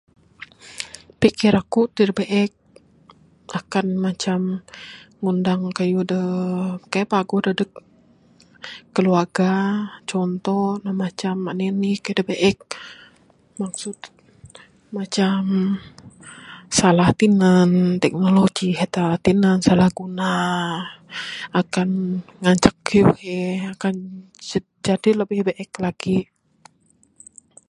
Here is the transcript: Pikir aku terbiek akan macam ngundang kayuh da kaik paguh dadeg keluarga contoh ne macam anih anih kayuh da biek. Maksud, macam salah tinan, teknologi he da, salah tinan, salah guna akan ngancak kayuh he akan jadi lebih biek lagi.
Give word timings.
Pikir 1.21 1.53
aku 1.61 1.81
terbiek 1.97 2.51
akan 3.59 3.85
macam 4.05 4.39
ngundang 5.21 5.61
kayuh 5.77 6.03
da 6.11 6.23
kaik 6.91 7.07
paguh 7.11 7.41
dadeg 7.45 7.71
keluarga 8.95 9.51
contoh 10.09 10.65
ne 10.83 10.91
macam 11.03 11.35
anih 11.51 11.69
anih 11.73 11.97
kayuh 12.03 12.17
da 12.17 12.23
biek. 12.29 12.57
Maksud, 13.61 13.97
macam 14.97 15.39
salah 16.79 17.09
tinan, 17.19 17.69
teknologi 18.03 18.69
he 18.79 18.85
da, 18.93 19.01
salah 19.03 19.19
tinan, 19.25 19.57
salah 19.67 19.89
guna 19.99 20.33
akan 21.61 21.89
ngancak 22.43 22.75
kayuh 22.87 23.11
he 23.23 23.37
akan 23.73 23.95
jadi 24.87 25.09
lebih 25.19 25.39
biek 25.47 25.71
lagi. 25.85 26.17